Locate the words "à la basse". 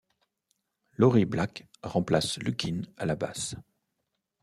2.97-3.53